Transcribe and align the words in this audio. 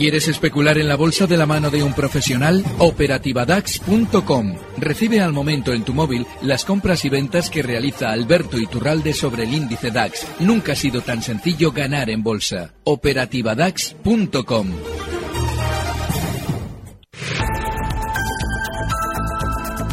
¿Quieres 0.00 0.28
especular 0.28 0.78
en 0.78 0.88
la 0.88 0.96
bolsa 0.96 1.26
de 1.26 1.36
la 1.36 1.44
mano 1.44 1.68
de 1.68 1.82
un 1.82 1.92
profesional? 1.92 2.64
Operativadax.com. 2.78 4.56
Recibe 4.78 5.20
al 5.20 5.34
momento 5.34 5.74
en 5.74 5.84
tu 5.84 5.92
móvil 5.92 6.26
las 6.40 6.64
compras 6.64 7.04
y 7.04 7.10
ventas 7.10 7.50
que 7.50 7.60
realiza 7.60 8.10
Alberto 8.10 8.56
Iturralde 8.56 9.12
sobre 9.12 9.42
el 9.42 9.52
índice 9.52 9.90
DAX. 9.90 10.26
Nunca 10.38 10.72
ha 10.72 10.74
sido 10.74 11.02
tan 11.02 11.20
sencillo 11.20 11.70
ganar 11.70 12.08
en 12.08 12.22
bolsa. 12.22 12.72
Operativadax.com. 12.84 14.68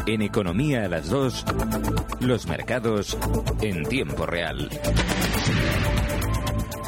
En 0.06 0.22
Economía 0.22 0.86
a 0.86 0.88
las 0.88 1.10
2, 1.10 1.46
los 2.22 2.48
mercados 2.48 3.18
en 3.60 3.84
tiempo 3.84 4.26
real. 4.26 4.70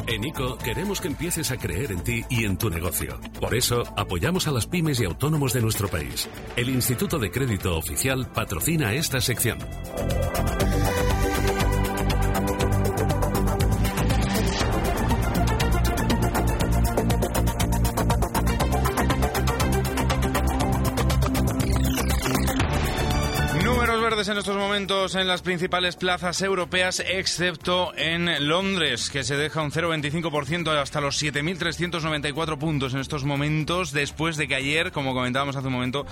En 0.06 0.24
ICO 0.24 0.58
queremos 0.58 1.00
que 1.00 1.08
empieces 1.08 1.50
a 1.50 1.56
creer 1.56 1.92
en 1.92 2.02
ti 2.02 2.24
y 2.28 2.44
en 2.44 2.56
tu 2.56 2.70
negocio. 2.70 3.20
Por 3.40 3.54
eso 3.54 3.82
apoyamos 3.96 4.46
a 4.48 4.52
las 4.52 4.66
pymes 4.66 5.00
y 5.00 5.04
autónomos 5.04 5.52
de 5.52 5.62
nuestro 5.62 5.88
país. 5.88 6.28
El 6.56 6.68
Instituto 6.68 7.18
de 7.18 7.30
Crédito 7.30 7.76
Oficial 7.76 8.26
patrocina 8.32 8.92
esta 8.94 9.20
sección. 9.20 9.58
En 24.20 24.36
estos 24.36 24.56
momentos 24.58 25.14
en 25.14 25.26
las 25.26 25.40
principales 25.40 25.96
plazas 25.96 26.42
europeas, 26.42 27.02
excepto 27.08 27.94
en 27.96 28.48
Londres, 28.48 29.08
que 29.08 29.24
se 29.24 29.34
deja 29.34 29.62
un 29.62 29.70
0,25% 29.70 30.68
hasta 30.76 31.00
los 31.00 31.22
7.394 31.22 32.58
puntos 32.58 32.92
en 32.92 33.00
estos 33.00 33.24
momentos, 33.24 33.92
después 33.92 34.36
de 34.36 34.46
que 34.46 34.56
ayer, 34.56 34.92
como 34.92 35.14
comentábamos 35.14 35.56
hace 35.56 35.68
un 35.68 35.72
momento, 35.72 36.04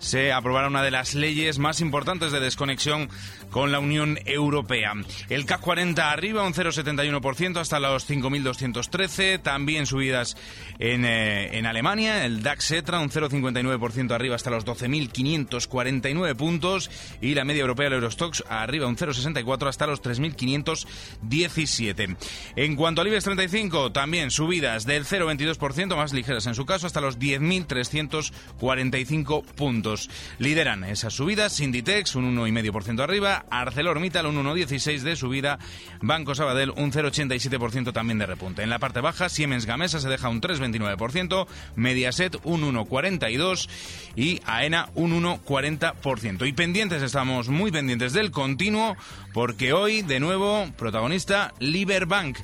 se 0.00 0.32
aprobara 0.32 0.66
una 0.66 0.82
de 0.82 0.90
las 0.90 1.14
leyes 1.14 1.60
más 1.60 1.80
importantes 1.80 2.32
de 2.32 2.40
desconexión 2.40 3.08
con 3.50 3.70
la 3.70 3.78
Unión 3.78 4.18
Europea. 4.24 4.94
El 5.28 5.46
CAC 5.46 5.60
40 5.60 6.10
arriba 6.10 6.42
un 6.42 6.54
0,71% 6.54 7.58
hasta 7.58 7.78
los 7.78 8.10
5.213, 8.10 9.40
también 9.40 9.86
subidas 9.86 10.36
en, 10.80 11.04
eh, 11.04 11.56
en 11.56 11.66
Alemania, 11.66 12.24
el 12.24 12.42
DAX 12.42 12.72
ETRA 12.72 12.98
un 12.98 13.10
0,59% 13.10 14.10
arriba 14.10 14.34
hasta 14.34 14.50
los 14.50 14.66
12.549 14.66 16.34
puntos 16.34 16.90
y 17.20 17.34
la 17.34 17.44
media 17.52 17.60
europea 17.60 17.90
del 17.90 17.98
Eurostox 17.98 18.42
arriba 18.48 18.86
un 18.86 18.96
0,64 18.96 19.68
hasta 19.68 19.86
los 19.86 20.02
3.517. 20.02 22.16
En 22.56 22.76
cuanto 22.76 23.02
al 23.02 23.08
IBEX 23.08 23.24
35, 23.24 23.92
también 23.92 24.30
subidas 24.30 24.86
del 24.86 25.04
0,22%, 25.04 25.94
más 25.94 26.14
ligeras 26.14 26.46
en 26.46 26.54
su 26.54 26.64
caso, 26.64 26.86
hasta 26.86 27.02
los 27.02 27.18
10.345 27.18 29.44
puntos. 29.44 30.08
Lideran 30.38 30.82
esas 30.84 31.12
subidas 31.12 31.60
Inditex 31.60 32.14
un 32.14 32.34
1,5% 32.34 33.02
arriba, 33.02 33.44
ArcelorMittal 33.50 34.24
un 34.24 34.42
1,16% 34.42 35.02
de 35.02 35.14
subida, 35.14 35.58
Banco 36.00 36.34
Sabadell 36.34 36.70
un 36.70 36.90
0,87% 36.90 37.92
también 37.92 38.18
de 38.18 38.24
repunte. 38.24 38.62
En 38.62 38.70
la 38.70 38.78
parte 38.78 39.02
baja, 39.02 39.28
Siemens 39.28 39.66
Gamesa 39.66 40.00
se 40.00 40.08
deja 40.08 40.30
un 40.30 40.40
3,29%, 40.40 41.46
Mediaset 41.76 42.38
un 42.44 42.62
1,42% 42.62 43.68
y 44.16 44.40
AENA 44.46 44.88
un 44.94 45.22
1,40%. 45.22 46.48
Y 46.48 46.54
pendientes, 46.54 47.02
estamos 47.02 47.41
muy 47.48 47.70
pendientes 47.70 48.12
del 48.12 48.30
continuo, 48.30 48.96
porque 49.32 49.72
hoy, 49.72 50.02
de 50.02 50.20
nuevo, 50.20 50.66
protagonista 50.76 51.52
Liberbank. 51.58 52.38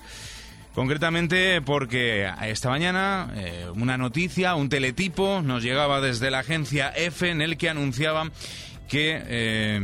Concretamente 0.75 1.60
porque 1.60 2.31
esta 2.42 2.69
mañana 2.69 3.32
eh, 3.34 3.66
una 3.75 3.98
noticia, 3.98 4.54
un 4.54 4.69
teletipo 4.69 5.42
nos 5.42 5.62
llegaba 5.62 6.00
desde 6.00 6.31
la 6.31 6.38
agencia 6.38 6.91
EFE 6.91 7.31
en 7.31 7.42
el 7.42 7.56
que 7.56 7.69
anunciaba 7.69 8.31
que 8.88 9.22
eh, 9.26 9.81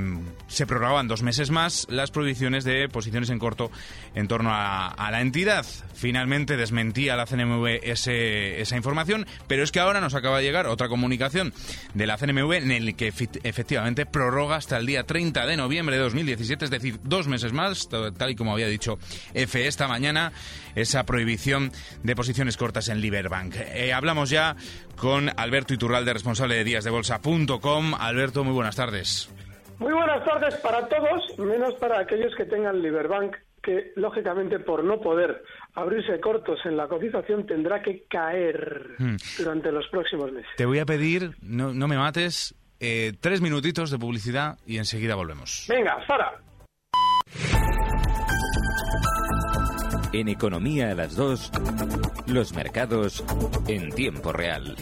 se 0.48 0.66
prorrogaban 0.66 1.08
dos 1.08 1.22
meses 1.22 1.50
más 1.50 1.86
las 1.90 2.10
prohibiciones 2.10 2.64
de 2.64 2.88
posiciones 2.88 3.30
en 3.30 3.38
corto 3.38 3.70
en 4.14 4.28
torno 4.28 4.50
a, 4.52 5.10
la 5.10 5.20
entidad. 5.20 5.64
Finalmente 5.94 6.56
desmentía 6.56 7.14
la 7.16 7.26
CNMV 7.26 7.80
ese, 7.82 8.60
esa 8.60 8.76
información, 8.76 9.26
pero 9.46 9.62
es 9.62 9.70
que 9.70 9.80
ahora 9.80 10.00
nos 10.00 10.14
acaba 10.14 10.38
de 10.38 10.44
llegar 10.44 10.66
otra 10.66 10.88
comunicación 10.88 11.52
de 11.92 12.06
la 12.06 12.16
CNMV 12.16 12.52
en 12.54 12.70
el 12.72 12.96
que 12.96 13.08
efectivamente 13.08 14.06
prorroga 14.06 14.56
hasta 14.56 14.76
el 14.78 14.86
día 14.86 15.04
30 15.04 15.46
de 15.46 15.56
noviembre 15.56 15.96
de 15.96 16.02
2017, 16.02 16.64
es 16.64 16.70
decir, 16.70 16.98
dos 17.04 17.28
meses 17.28 17.52
más, 17.52 17.88
tal 17.88 18.30
y 18.30 18.34
como 18.34 18.52
había 18.52 18.66
dicho 18.66 18.98
EFE 19.34 19.66
esta 19.66 19.86
mañana, 19.86 20.32
esa 20.74 21.04
prohibición 21.04 21.72
de 22.02 22.16
posiciones 22.16 22.56
cortas 22.56 22.88
en 22.88 23.00
Liberbank. 23.00 23.54
Eh, 23.56 23.92
hablamos 23.92 24.30
ya 24.30 24.56
con 24.96 25.28
Alberto 25.36 25.74
Iturralde, 25.74 26.12
responsable 26.12 26.56
de 26.56 26.64
díasdebolsa.com. 26.64 27.94
Alberto, 27.98 28.44
muy 28.44 28.54
buenas 28.54 28.76
tardes. 28.76 29.30
Muy 29.78 29.92
buenas 29.92 30.24
tardes 30.24 30.54
para 30.56 30.88
todos, 30.88 31.38
menos 31.38 31.74
para 31.74 32.00
aquellos 32.00 32.34
que 32.36 32.44
tengan 32.44 32.80
Liberbank, 32.80 33.36
que 33.62 33.92
lógicamente 33.96 34.58
por 34.60 34.84
no 34.84 35.00
poder 35.00 35.42
abrirse 35.74 36.20
cortos 36.20 36.60
en 36.64 36.76
la 36.76 36.86
cotización 36.86 37.46
tendrá 37.46 37.82
que 37.82 38.04
caer 38.08 38.94
hmm. 38.98 39.16
durante 39.38 39.72
los 39.72 39.88
próximos 39.88 40.30
meses. 40.32 40.50
Te 40.56 40.66
voy 40.66 40.78
a 40.78 40.86
pedir, 40.86 41.32
no, 41.42 41.72
no 41.72 41.88
me 41.88 41.96
mates, 41.96 42.54
eh, 42.80 43.12
tres 43.20 43.40
minutitos 43.40 43.90
de 43.90 43.98
publicidad 43.98 44.58
y 44.66 44.78
enseguida 44.78 45.14
volvemos. 45.14 45.66
Venga, 45.68 46.04
Sara. 46.06 46.34
En 50.14 50.28
Economía 50.28 50.92
a 50.92 50.94
las 50.94 51.16
2, 51.16 51.50
los 52.26 52.54
mercados 52.54 53.24
en 53.66 53.90
tiempo 53.90 54.32
real. 54.32 54.76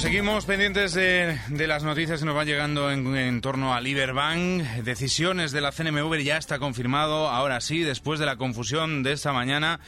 Seguimos 0.00 0.44
pendientes 0.44 0.92
de, 0.92 1.38
las 1.66 1.82
noticias 1.82 2.20
que 2.20 2.26
nos 2.26 2.34
van 2.34 2.46
llegando 2.46 2.90
en, 2.90 3.40
torno 3.40 3.74
a 3.74 3.80
Liberbank. 3.80 4.62
Decisiones 4.84 5.52
de 5.52 5.62
la 5.62 5.72
CNMV 5.72 6.18
ya 6.18 6.36
está 6.36 6.58
confirmado, 6.58 7.28
ahora 7.28 7.62
sí, 7.62 7.80
después 7.80 8.20
de 8.20 8.26
la 8.26 8.36
confusión 8.36 9.02
de 9.02 9.12
esta 9.12 9.32
mañana 9.32 9.80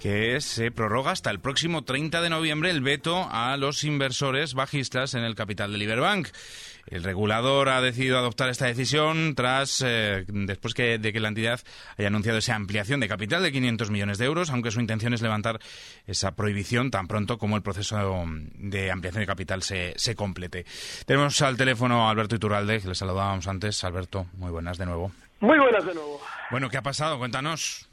que 0.00 0.40
se 0.40 0.70
prorroga 0.70 1.10
hasta 1.10 1.30
el 1.30 1.38
próximo 1.38 1.82
30 1.82 2.22
de 2.22 2.30
noviembre 2.30 2.70
el 2.70 2.80
veto 2.80 3.28
a 3.30 3.56
los 3.58 3.84
inversores 3.84 4.54
bajistas 4.54 5.14
en 5.14 5.22
el 5.22 5.34
capital 5.34 5.70
de 5.72 5.78
Liberbank. 5.78 6.28
El 6.86 7.04
regulador 7.04 7.68
ha 7.68 7.80
decidido 7.80 8.18
adoptar 8.18 8.48
esta 8.48 8.66
decisión 8.66 9.34
tras 9.34 9.82
eh, 9.86 10.24
después 10.28 10.74
que, 10.74 10.98
de 10.98 11.12
que 11.12 11.20
la 11.20 11.28
entidad 11.28 11.60
haya 11.96 12.08
anunciado 12.08 12.38
esa 12.38 12.54
ampliación 12.54 13.00
de 13.00 13.08
capital 13.08 13.42
de 13.42 13.52
500 13.52 13.90
millones 13.90 14.18
de 14.18 14.26
euros, 14.26 14.50
aunque 14.50 14.70
su 14.70 14.80
intención 14.80 15.14
es 15.14 15.22
levantar 15.22 15.58
esa 16.06 16.34
prohibición 16.34 16.90
tan 16.90 17.06
pronto 17.06 17.38
como 17.38 17.56
el 17.56 17.62
proceso 17.62 17.96
de 18.54 18.90
ampliación 18.90 19.22
de 19.22 19.26
capital 19.26 19.62
se, 19.62 19.94
se 19.96 20.14
complete. 20.14 20.64
Tenemos 21.06 21.40
al 21.42 21.56
teléfono 21.56 22.06
a 22.06 22.10
Alberto 22.10 22.36
Iturralde, 22.36 22.80
que 22.80 22.88
le 22.88 22.94
saludábamos 22.94 23.46
antes. 23.48 23.82
Alberto, 23.84 24.26
muy 24.34 24.50
buenas 24.50 24.78
de 24.78 24.86
nuevo. 24.86 25.12
Muy 25.40 25.58
buenas 25.58 25.84
de 25.84 25.94
nuevo. 25.94 26.20
Bueno, 26.50 26.68
¿qué 26.68 26.76
ha 26.76 26.82
pasado? 26.82 27.18
Cuéntanos. 27.18 27.88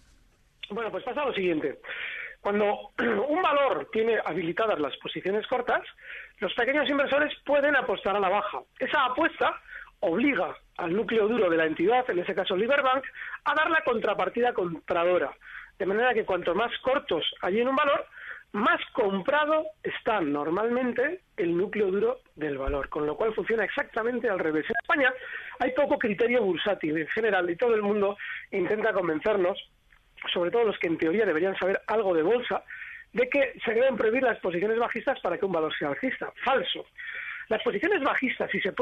Bueno, 0.69 0.91
pues 0.91 1.03
pasa 1.03 1.25
lo 1.25 1.33
siguiente. 1.33 1.79
Cuando 2.41 2.91
un 3.27 3.41
valor 3.41 3.89
tiene 3.91 4.17
habilitadas 4.23 4.79
las 4.79 4.95
posiciones 4.97 5.45
cortas, 5.47 5.81
los 6.39 6.53
pequeños 6.53 6.89
inversores 6.89 7.33
pueden 7.45 7.75
apostar 7.75 8.15
a 8.15 8.19
la 8.19 8.29
baja. 8.29 8.59
Esa 8.79 9.05
apuesta 9.05 9.59
obliga 10.01 10.55
al 10.77 10.93
núcleo 10.93 11.27
duro 11.27 11.49
de 11.49 11.57
la 11.57 11.65
entidad, 11.65 12.09
en 12.09 12.19
ese 12.19 12.33
caso 12.33 12.55
Liberbank, 12.55 13.03
a 13.43 13.53
dar 13.55 13.69
la 13.69 13.83
contrapartida 13.83 14.53
compradora. 14.53 15.31
De 15.77 15.85
manera 15.85 16.13
que 16.13 16.25
cuanto 16.25 16.55
más 16.55 16.71
cortos 16.79 17.25
hay 17.41 17.59
en 17.59 17.67
un 17.67 17.75
valor, 17.75 18.05
más 18.51 18.79
comprado 18.93 19.65
está 19.83 20.21
normalmente 20.21 21.21
el 21.37 21.55
núcleo 21.55 21.91
duro 21.91 22.19
del 22.35 22.57
valor, 22.57 22.89
con 22.89 23.05
lo 23.05 23.15
cual 23.15 23.33
funciona 23.33 23.63
exactamente 23.63 24.29
al 24.29 24.39
revés. 24.39 24.65
En 24.65 24.75
España 24.81 25.13
hay 25.59 25.71
poco 25.71 25.99
criterio 25.99 26.41
bursátil 26.41 26.97
en 26.97 27.07
general 27.07 27.49
y 27.49 27.55
todo 27.55 27.75
el 27.75 27.81
mundo 27.81 28.17
intenta 28.51 28.93
convencernos 28.93 29.57
sobre 30.33 30.51
todo 30.51 30.65
los 30.65 30.77
que 30.79 30.87
en 30.87 30.97
teoría 30.97 31.25
deberían 31.25 31.57
saber 31.57 31.81
algo 31.87 32.13
de 32.13 32.23
bolsa, 32.23 32.63
de 33.13 33.29
que 33.29 33.53
se 33.63 33.73
deben 33.73 33.97
prohibir 33.97 34.23
las 34.23 34.39
posiciones 34.39 34.77
bajistas 34.77 35.19
para 35.19 35.37
que 35.37 35.45
un 35.45 35.51
valor 35.51 35.73
sea 35.77 35.89
alcista. 35.89 36.31
Falso. 36.43 36.85
Las 37.47 37.63
posiciones 37.63 38.01
bajistas, 38.01 38.49
si 38.51 38.59
se, 38.61 38.73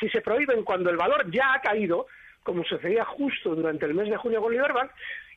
si 0.00 0.08
se 0.08 0.20
prohíben 0.20 0.64
cuando 0.64 0.90
el 0.90 0.96
valor 0.96 1.30
ya 1.30 1.54
ha 1.54 1.60
caído, 1.60 2.06
como 2.42 2.64
sucedía 2.64 3.04
justo 3.04 3.54
durante 3.54 3.86
el 3.86 3.94
mes 3.94 4.08
de 4.08 4.16
junio 4.16 4.40
con 4.40 4.52
Liberbank, 4.52 4.90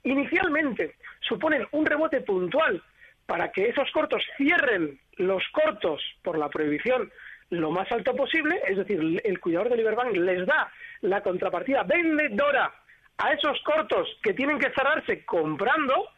inicialmente 0.04 0.96
suponen 1.20 1.68
un 1.72 1.86
rebote 1.86 2.22
puntual 2.22 2.82
para 3.26 3.52
que 3.52 3.68
esos 3.68 3.92
cortos 3.92 4.24
cierren 4.38 5.00
los 5.18 5.44
cortos 5.52 6.02
por 6.24 6.38
la 6.38 6.50
prohibición 6.50 7.12
lo 7.52 7.72
más 7.72 7.92
alto 7.92 8.16
posible, 8.16 8.60
es 8.68 8.78
decir, 8.78 9.22
el 9.24 9.40
cuidador 9.40 9.70
de 9.70 9.78
Liberbank 9.78 10.16
les 10.16 10.46
da 10.46 10.72
la 11.02 11.22
contrapartida 11.22 11.84
vendedora 11.84 12.72
a 13.18 13.34
esos 13.34 13.60
cortos 13.64 14.08
que 14.22 14.34
tienen 14.34 14.60
que 14.60 14.72
cerrarse 14.72 15.26
comprando 15.26 16.10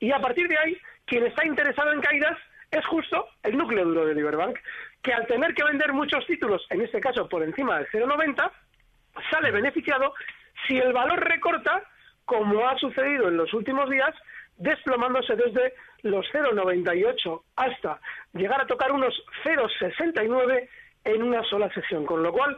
y 0.00 0.12
a 0.12 0.20
partir 0.20 0.48
de 0.48 0.56
ahí 0.56 0.78
quien 1.08 1.26
está 1.26 1.44
interesado 1.44 1.92
en 1.92 2.00
caídas 2.00 2.38
es 2.70 2.84
justo 2.86 3.28
el 3.42 3.56
núcleo 3.56 3.84
duro 3.84 4.06
de 4.06 4.14
Liberbank, 4.14 4.58
que 5.02 5.12
al 5.12 5.26
tener 5.26 5.54
que 5.54 5.64
vender 5.64 5.92
muchos 5.92 6.26
títulos, 6.26 6.64
en 6.70 6.82
este 6.82 7.00
caso 7.00 7.28
por 7.28 7.42
encima 7.42 7.78
del 7.78 7.88
0,90, 7.88 8.50
sale 9.30 9.50
beneficiado 9.50 10.14
si 10.66 10.76
el 10.76 10.92
valor 10.92 11.20
recorta, 11.20 11.82
como 12.24 12.68
ha 12.68 12.76
sucedido 12.78 13.28
en 13.28 13.38
los 13.38 13.52
últimos 13.54 13.88
días, 13.88 14.14
desplomándose 14.58 15.34
desde 15.34 15.74
los 16.02 16.26
0,98 16.32 17.42
hasta 17.56 18.00
llegar 18.34 18.60
a 18.60 18.66
tocar 18.66 18.92
unos 18.92 19.14
0,69 19.44 20.68
en 21.04 21.22
una 21.22 21.42
sola 21.44 21.72
sesión. 21.72 22.04
Con 22.04 22.22
lo 22.22 22.32
cual, 22.32 22.56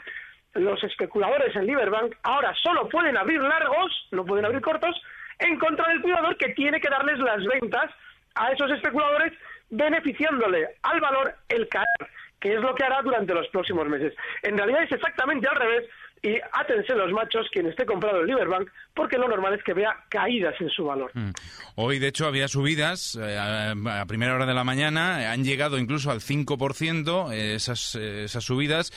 los 0.55 0.83
especuladores 0.83 1.55
en 1.55 1.67
Liberbank 1.67 2.17
ahora 2.25 2.53
solo 2.61 2.89
pueden 2.89 3.17
abrir 3.17 3.41
largos, 3.41 4.09
no 4.11 4.25
pueden 4.25 4.45
abrir 4.45 4.61
cortos, 4.61 5.01
en 5.39 5.59
contra 5.59 5.89
del 5.89 6.03
cuidador 6.03 6.37
que 6.37 6.53
tiene 6.55 6.81
que 6.81 6.91
darles 6.91 7.19
las 7.19 7.45
ventas 7.45 7.91
a 8.35 8.53
esos 8.53 8.71
especuladores, 8.71 9.33
beneficiándole 9.71 10.69
al 10.83 11.01
valor 11.01 11.35
el 11.49 11.69
caer, 11.69 12.11
que 12.41 12.55
es 12.55 12.61
lo 12.61 12.75
que 12.75 12.85
hará 12.85 13.03
durante 13.03 13.35
los 13.35 13.47
próximos 13.49 13.87
meses. 13.89 14.15
En 14.43 14.57
realidad 14.57 14.83
es 14.85 14.93
exactamente 14.93 15.47
al 15.49 15.57
revés 15.57 15.85
y 16.23 16.37
átense 16.53 16.95
los 16.95 17.11
machos 17.13 17.47
quien 17.51 17.67
esté 17.67 17.87
comprado 17.87 18.21
el 18.21 18.27
Liberbank, 18.27 18.69
porque 18.95 19.17
lo 19.17 19.27
normal 19.27 19.55
es 19.55 19.65
que 19.65 19.73
vea 19.73 19.97
caídas 20.11 20.55
en 20.61 20.69
su 20.69 20.85
valor. 20.85 21.11
Mm. 21.15 21.31
Hoy, 21.77 21.99
de 21.99 22.09
hecho, 22.09 22.27
había 22.27 22.47
subidas 22.47 23.19
eh, 23.21 23.39
a 23.39 24.05
primera 24.07 24.35
hora 24.35 24.45
de 24.45 24.53
la 24.53 24.65
mañana, 24.65 25.33
han 25.33 25.45
llegado 25.45 25.79
incluso 25.79 26.11
al 26.11 26.21
5% 26.21 27.33
eh, 27.33 27.55
eh, 27.55 28.25
esas 28.25 28.45
subidas. 28.45 28.93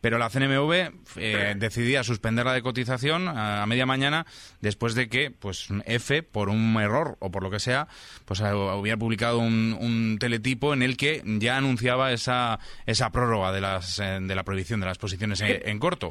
Pero 0.00 0.18
la 0.18 0.30
CNMV 0.30 0.72
eh, 1.16 1.54
decidía 1.56 2.04
suspender 2.04 2.44
la 2.44 2.52
de 2.52 2.62
cotización 2.62 3.26
a, 3.28 3.66
media 3.66 3.86
mañana 3.86 4.26
después 4.60 4.94
de 4.94 5.08
que, 5.08 5.30
pues, 5.30 5.68
F, 5.86 6.22
por 6.22 6.48
un 6.48 6.76
error 6.80 7.16
o 7.20 7.30
por 7.30 7.42
lo 7.42 7.50
que 7.50 7.58
sea, 7.58 7.88
pues 8.24 8.40
hubiera 8.40 8.96
publicado 8.96 9.38
un, 9.38 10.16
teletipo 10.20 10.72
en 10.72 10.82
el 10.82 10.96
que 10.96 11.22
ya 11.24 11.56
anunciaba 11.56 12.12
esa, 12.12 12.58
esa 12.86 13.10
prórroga 13.10 13.52
de, 13.52 13.60
las, 13.60 13.98
de 13.98 14.34
la 14.34 14.44
prohibición 14.44 14.80
de 14.80 14.86
las 14.86 14.98
posiciones 14.98 15.40
en 15.40 15.78
corto. 15.78 16.10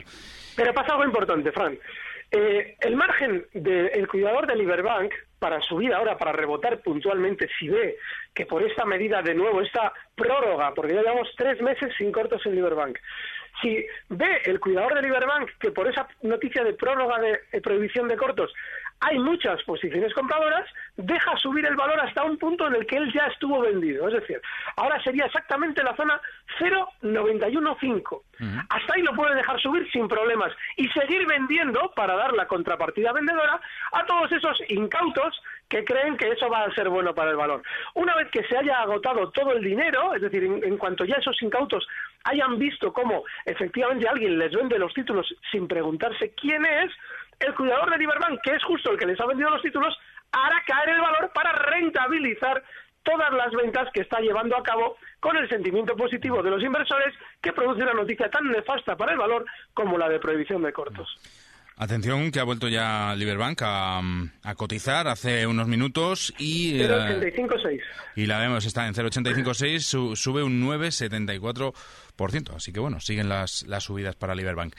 Pero 0.56 0.74
pasa 0.74 0.94
algo 0.94 1.06
importante, 1.06 1.52
Fran. 1.52 1.78
Eh, 2.30 2.76
el 2.82 2.96
margen 2.98 3.46
del 3.54 4.06
cuidador 4.10 4.48
de 4.48 4.56
Liberbank 4.58 5.14
para 5.40 5.62
subir 5.62 5.94
ahora, 5.94 6.18
para 6.18 6.34
rebotar 6.34 6.82
puntualmente, 6.82 7.48
si 7.58 7.70
ve 7.70 7.96
que 8.34 8.46
por 8.46 8.64
esta 8.64 8.84
medida 8.84 9.22
de 9.22 9.34
nuevo, 9.34 9.62
esta 9.62 9.94
prórroga, 10.14 10.74
porque 10.74 10.94
ya 10.94 11.02
llevamos 11.02 11.30
tres 11.38 11.62
meses 11.62 11.94
sin 11.98 12.12
cortos 12.12 12.46
en 12.46 12.56
Liberbank, 12.56 12.98
si 13.62 13.86
ve 14.10 14.42
el 14.46 14.60
cuidador 14.60 14.96
de 14.96 15.02
Liberbank 15.02 15.50
que 15.60 15.72
por 15.72 15.88
esa 15.88 16.08
noticia 16.22 16.64
de 16.64 16.74
prórroga 16.74 17.20
de 17.20 17.62
prohibición 17.62 18.08
de 18.08 18.18
cortos 18.18 18.54
hay 19.00 19.20
muchas 19.20 19.62
posiciones 19.64 20.14
compradoras, 20.14 20.66
deja 20.96 21.38
subir 21.38 21.66
el 21.66 21.76
valor 21.76 22.00
hasta 22.00 22.24
un 22.24 22.38
punto 22.38 22.68
en 22.68 22.76
el 22.76 22.86
que 22.88 22.98
él 22.98 23.12
ya 23.14 23.28
estuvo 23.28 23.62
vendido. 23.62 24.08
Es 24.08 24.16
decir, 24.16 24.42
ahora 24.76 25.02
sería 25.04 25.26
exactamente 25.26 25.84
la 25.84 25.96
zona 25.96 26.20
0,915. 26.60 28.18
Hasta 28.70 28.94
ahí 28.94 29.02
lo 29.02 29.14
puede 29.14 29.36
dejar 29.36 29.60
subir 29.60 29.90
sin 29.92 30.08
problemas 30.08 30.52
y 30.76 30.88
seguir 30.90 31.26
vendiendo 31.28 31.92
para 31.96 32.16
dar 32.16 32.34
la 32.34 32.48
contrapartida 32.48 33.12
vendedora 33.12 33.60
a 33.92 34.06
todos 34.06 34.32
esos 34.32 34.60
incautos 34.70 35.42
que 35.70 35.84
creen 35.84 36.16
que 36.18 36.30
eso 36.30 36.50
va 36.50 36.64
a 36.64 36.74
ser 36.74 36.90
bueno 36.90 37.14
para 37.14 37.32
el 37.32 37.38
valor. 37.38 37.62
Una 37.94 38.16
vez 38.16 38.30
que 38.32 38.44
se 38.44 38.58
haya 38.58 38.82
agotado 38.82 39.30
todo 39.32 39.52
el 39.52 39.64
dinero, 39.64 40.16
es 40.16 40.22
decir, 40.22 40.44
en, 40.44 40.78
cuanto 40.78 41.04
ya 41.06 41.16
esos 41.16 41.42
incautos 41.42 41.88
hayan 42.24 42.58
visto 42.58 42.94
cómo 42.94 43.24
efectivamente 43.46 44.08
alguien 44.08 44.40
les 44.40 44.52
vende 44.52 44.80
los 44.80 44.94
títulos 44.94 45.28
sin 45.52 45.68
preguntarse 45.68 46.34
quién 46.40 46.66
es, 46.66 46.92
el 47.40 47.54
cuidador 47.56 47.90
de 47.92 47.98
Liberbank, 47.98 48.42
que 48.42 48.56
es 48.56 48.64
justo 48.64 48.92
el 48.92 48.98
que 48.98 49.06
les 49.06 49.20
ha 49.20 49.26
vendido 49.26 49.50
los 49.50 49.62
títulos, 49.62 49.96
hará 50.32 50.62
caer 50.66 50.90
el 50.90 51.02
valor 51.02 51.32
para 51.34 51.52
rentabilizar 51.52 52.64
todas 53.04 53.32
las 53.32 53.52
ventas 53.54 53.88
que 53.94 54.02
está 54.02 54.20
llevando 54.20 54.58
a 54.58 54.64
cabo 54.64 54.98
con 55.20 55.38
el 55.38 55.48
sentimiento 55.48 55.96
positivo 55.96 56.44
de 56.44 56.50
los 56.50 56.62
inversores 56.62 57.14
que 57.42 57.54
produce 57.54 57.84
una 57.84 57.94
noticia 57.94 58.30
tan 58.30 58.52
nefasta 58.52 58.98
para 58.98 59.14
el 59.14 59.18
valor 59.18 59.46
como 59.74 59.98
la 59.98 60.10
de 60.10 60.20
prohibición 60.20 60.62
de 60.62 60.74
cortos. 60.74 61.08
Atención, 61.80 62.32
que 62.32 62.40
ha 62.40 62.44
vuelto 62.44 62.68
ya 62.68 63.14
Liberbank 63.16 63.62
a, 63.64 64.02
a 64.44 64.56
cotizar 64.56 65.08
hace 65.08 65.46
unos 65.46 65.68
minutos 65.68 66.34
y... 66.40 66.80
0,85,6. 66.80 67.70
Eh, 67.70 67.82
y 68.16 68.26
la 68.26 68.40
vemos, 68.40 68.66
está 68.66 68.88
en 68.88 68.96
0,85,6, 68.96 70.16
sube 70.16 70.42
un 70.42 70.60
9,74%. 70.64 72.56
Así 72.56 72.74
que 72.74 72.80
bueno, 72.80 73.00
siguen 73.00 73.30
las, 73.30 73.62
las 73.68 73.84
subidas 73.84 74.16
para 74.16 74.34
Liberbank. 74.34 74.74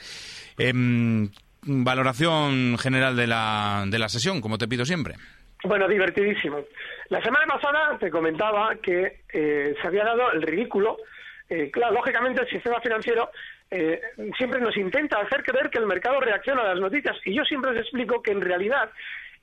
Em, 0.57 1.31
valoración 1.63 2.77
general 2.77 3.15
de 3.15 3.27
la, 3.27 3.85
de 3.87 3.99
la 3.99 4.09
sesión, 4.09 4.41
como 4.41 4.57
te 4.57 4.67
pido 4.67 4.85
siempre. 4.85 5.15
Bueno, 5.63 5.87
divertidísimo. 5.87 6.63
La 7.09 7.21
semana 7.21 7.45
pasada 7.45 7.97
te 7.97 8.09
comentaba 8.09 8.75
que 8.75 9.21
eh, 9.33 9.75
se 9.81 9.87
había 9.87 10.05
dado 10.05 10.31
el 10.31 10.41
ridículo. 10.41 10.97
Eh, 11.49 11.69
claro, 11.71 11.95
lógicamente 11.95 12.41
el 12.41 12.49
sistema 12.49 12.79
financiero 12.79 13.29
eh, 13.69 13.99
siempre 14.37 14.61
nos 14.61 14.77
intenta 14.77 15.19
hacer 15.19 15.43
creer 15.43 15.69
que 15.69 15.79
el 15.79 15.85
mercado 15.85 16.19
reacciona 16.19 16.61
a 16.61 16.73
las 16.73 16.79
noticias 16.79 17.17
y 17.25 17.35
yo 17.35 17.43
siempre 17.43 17.71
les 17.73 17.81
explico 17.81 18.21
que 18.21 18.31
en 18.31 18.41
realidad 18.41 18.89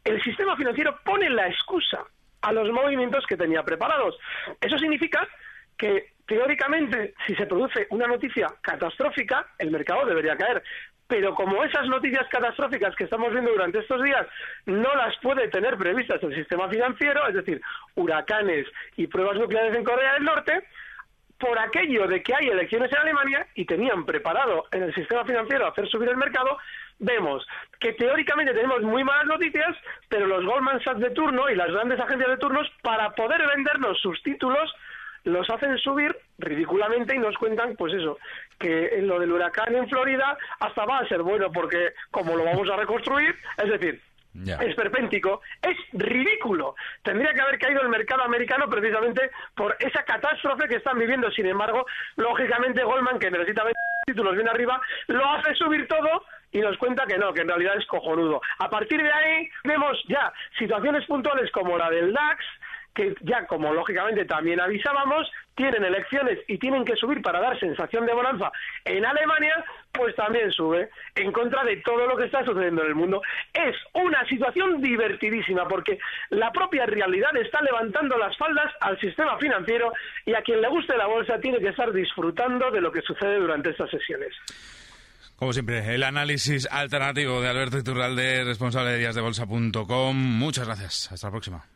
el 0.05 0.23
sistema 0.23 0.57
financiero 0.57 0.99
pone 1.05 1.29
la 1.29 1.49
excusa 1.49 2.05
a 2.41 2.53
los 2.53 2.71
movimientos 2.71 3.27
que 3.27 3.37
tenía 3.37 3.63
preparados. 3.63 4.17
Eso 4.61 4.79
significa 4.79 5.29
que 5.77 6.13
teóricamente 6.27 7.15
si 7.27 7.35
se 7.35 7.47
produce 7.47 7.87
una 7.91 8.07
noticia 8.07 8.47
catastrófica, 8.63 9.47
el 9.59 9.71
mercado 9.71 10.07
debería 10.07 10.37
caer 10.37 10.63
pero 11.09 11.35
como 11.35 11.63
esas 11.65 11.87
noticias 11.89 12.27
catastróficas 12.29 12.95
que 12.97 13.05
estamos 13.05 13.33
viendo 13.33 13.53
durante 13.53 13.79
estos 13.79 14.03
días 14.03 14.27
no 14.67 14.95
las 14.95 15.17
puede 15.19 15.49
tener 15.49 15.77
previstas 15.77 16.23
el 16.23 16.35
sistema 16.35 16.69
financiero, 16.69 17.27
es 17.29 17.35
decir, 17.35 17.61
huracanes 17.95 18.67
y 18.97 19.07
pruebas 19.07 19.37
nucleares 19.37 19.77
en 19.77 19.85
Corea 19.85 20.15
del 20.15 20.25
Norte, 20.25 20.65
por 21.39 21.59
aquello 21.59 22.07
de 22.07 22.23
que 22.23 22.35
hay 22.35 22.49
elecciones 22.49 22.91
en 22.93 22.99
Alemania 22.99 23.47
y 23.55 23.67
tenían 23.67 24.07
preparado 24.07 24.67
en 24.73 24.85
el 24.85 24.95
sistema 24.95 25.25
financiero 25.25 25.67
hacer 25.67 25.87
subir 25.89 26.09
el 26.09 26.17
mercado, 26.17 26.59
vemos 26.99 27.47
que 27.79 27.93
teóricamente 27.93 28.55
tenemos 28.55 28.83
muy 28.83 29.05
malas 29.05 29.27
noticias, 29.27 29.77
pero 30.09 30.27
los 30.27 30.45
Goldman 30.45 30.83
Sachs 30.83 31.01
de 31.01 31.11
turno 31.11 31.51
y 31.51 31.55
las 31.55 31.71
grandes 31.71 32.01
agencias 32.01 32.31
de 32.31 32.39
turnos, 32.39 32.71
para 32.83 33.11
poder 33.11 33.47
vendernos 33.47 34.01
sus 34.01 34.23
títulos, 34.23 34.75
los 35.25 35.49
hacen 35.51 35.77
subir 35.79 36.17
ridículamente 36.39 37.15
y 37.15 37.19
nos 37.19 37.37
cuentan, 37.39 37.77
pues 37.77 37.95
eso, 37.95 38.19
que 38.59 38.89
en 38.99 39.07
lo 39.07 39.19
del 39.19 39.33
huracán 39.33 39.75
en 39.75 39.89
Florida 39.89 40.37
hasta 40.61 40.85
va 40.85 40.99
a 40.99 41.09
ser 41.09 41.23
bueno 41.23 41.51
porque 41.53 41.93
como 42.11 42.37
lo 42.37 42.45
vamos 42.45 42.69
a 42.69 42.77
reconstruir, 42.77 43.35
es 43.59 43.71
decir, 43.71 44.01
es 44.45 44.75
perpéntico, 44.75 45.41
es 45.63 45.77
ridículo. 45.93 46.75
Tendría 47.03 47.33
que 47.33 47.41
haber 47.41 47.59
caído 47.59 47.81
el 47.83 47.89
mercado 47.89 48.23
americano 48.23 48.69
precisamente 48.69 49.31
por 49.55 49.77
esa 49.81 50.03
catástrofe 50.03 50.69
que 50.69 50.77
están 50.77 50.99
viviendo. 50.99 51.31
Sin 51.31 51.47
embargo, 51.47 51.87
lógicamente 52.17 52.85
Goldman, 52.85 53.19
que 53.19 53.31
necesita 53.31 53.65
ver 53.65 53.75
títulos 54.07 54.35
bien 54.35 54.49
arriba, 54.49 54.81
lo 55.07 55.25
hace 55.31 55.55
subir 55.55 55.89
todo 55.89 56.25
y 56.53 56.61
nos 56.61 56.77
cuenta 56.79 57.07
que 57.07 57.19
no, 57.19 57.33
que 57.33 57.43
en 57.43 57.49
realidad 57.49 57.77
es 57.77 57.87
cojonudo. 57.87 58.41
A 58.59 58.71
partir 58.71 59.03
de 59.03 59.13
ahí 59.13 59.49
vemos 59.65 59.99
ya 60.09 60.33
situaciones 60.59 61.05
puntuales 61.07 61.51
como 61.51 61.77
la 61.77 61.91
del 61.91 62.13
DAX, 62.13 62.45
que 62.97 63.15
ya 63.21 63.47
como 63.47 63.73
lógicamente 63.73 64.25
también 64.25 64.59
avisábamos, 64.59 65.31
tienen 65.55 65.85
elecciones 65.85 66.39
y 66.49 66.59
tienen 66.59 66.85
que 66.85 66.97
subir 66.97 67.23
para 67.23 67.41
dar 67.41 67.59
sensación 67.61 68.07
de 68.07 68.15
bonanza 68.15 68.51
en 68.85 69.05
Alemania, 69.05 69.65
pues 69.93 70.17
también 70.17 70.51
sube 70.51 70.91
en 71.15 71.31
contra 71.31 71.63
de 71.65 71.77
todo 71.79 72.07
lo 72.07 72.17
que 72.17 72.25
está 72.25 72.45
sucediendo 72.45 72.83
en 72.83 72.89
el 72.89 72.95
mundo. 72.95 73.23
Es 73.53 73.77
una 73.93 74.27
situación 74.27 74.81
divertidísima 74.81 75.69
porque 75.69 75.99
la 76.31 76.51
propia 76.53 76.87
realidad 76.87 77.37
está 77.37 77.61
levantando 77.63 78.17
las 78.17 78.37
faldas 78.37 78.73
al 78.81 78.99
sistema 78.99 79.39
financiero 79.39 79.93
y 80.25 80.35
a 80.35 80.43
quien 80.43 80.61
le 80.61 80.69
guste 80.69 80.97
la 80.97 81.07
bolsa 81.07 81.39
tiene 81.39 81.59
que 81.59 81.69
estar 81.69 81.93
disfrutando 81.93 82.71
de 82.71 82.81
lo 82.81 82.91
que 82.91 83.03
sucede 83.03 83.39
durante 83.39 83.71
estas 83.71 83.91
sesiones. 83.91 84.35
Como 85.37 85.53
siempre, 85.53 85.95
el 85.95 86.03
análisis 86.03 86.67
alternativo 86.71 87.43
de 87.43 87.49
Alberto 87.51 87.77
Iturralde, 87.77 88.45
responsable 88.45 88.93
de 88.93 88.99
díasdebolsa.com. 88.99 90.17
Muchas 90.17 90.67
gracias. 90.67 91.13
Hasta 91.13 91.27
la 91.27 91.31
próxima. 91.31 91.76